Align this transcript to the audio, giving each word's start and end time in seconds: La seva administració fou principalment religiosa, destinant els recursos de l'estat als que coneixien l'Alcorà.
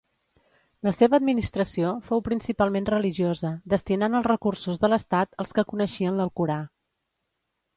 La 0.87 0.91
seva 0.99 1.17
administració 1.17 1.91
fou 2.07 2.23
principalment 2.29 2.89
religiosa, 2.93 3.51
destinant 3.75 4.21
els 4.21 4.29
recursos 4.31 4.83
de 4.85 4.91
l'estat 4.93 5.41
als 5.45 5.53
que 5.59 5.67
coneixien 5.75 6.19
l'Alcorà. 6.23 6.61